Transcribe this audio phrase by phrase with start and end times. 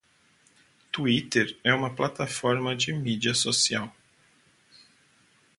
[0.91, 3.95] Twitter é uma plataforma de mídia social.